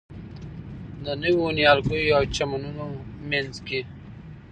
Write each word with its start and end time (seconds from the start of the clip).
د 1.05 1.05
نویو 1.21 1.47
نیالګیو 1.57 2.15
او 2.17 2.23
چمنونو 2.35 2.85
په 3.11 3.23
منځ 3.29 3.53
کې. 3.67 3.81